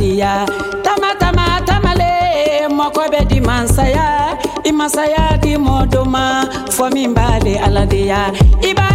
De 0.00 0.10
tama 0.84 1.10
tama 1.20 1.46
tamale 1.66 2.10
mɔkɔ 2.78 3.04
bɛ 3.12 3.20
di 3.30 3.38
mansaya. 3.40 4.06
I 4.68 4.72
masaya 4.72 5.40
di 5.40 5.52
mɔdɔ 5.56 6.02
ma 6.14 6.44
fɔ 6.74 6.92
min 6.94 7.14
b'ale 7.14 7.54
ala 7.66 7.82
i 8.68 8.72
b'a 8.78 8.89